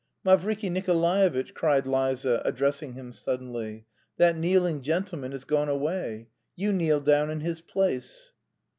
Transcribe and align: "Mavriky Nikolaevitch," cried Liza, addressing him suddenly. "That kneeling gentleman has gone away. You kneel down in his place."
"Mavriky 0.25 0.71
Nikolaevitch," 0.71 1.53
cried 1.53 1.85
Liza, 1.85 2.41
addressing 2.43 2.93
him 2.93 3.13
suddenly. 3.13 3.85
"That 4.17 4.35
kneeling 4.35 4.81
gentleman 4.81 5.31
has 5.31 5.43
gone 5.43 5.69
away. 5.69 6.29
You 6.55 6.73
kneel 6.73 7.01
down 7.01 7.29
in 7.29 7.41
his 7.41 7.61
place." 7.61 8.31